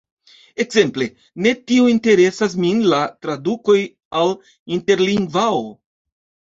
Ekzemple, 0.63 1.07
ne 1.47 1.53
tiom 1.73 1.91
interesas 1.93 2.57
min 2.65 2.81
la 2.95 3.05
tradukoj 3.27 3.79
al 4.23 4.37
Interlingvao. 4.81 5.67